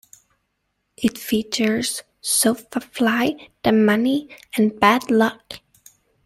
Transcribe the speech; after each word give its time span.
It 0.97 1.19
features 1.19 2.01
Soopafly, 2.23 3.49
Damani 3.63 4.31
and 4.57 4.79
Bad 4.79 5.03
Lucc. 5.09 5.59